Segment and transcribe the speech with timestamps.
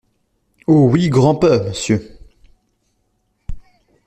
[0.65, 0.89] Oh!
[0.91, 2.17] oui, grand’peur, monsieur!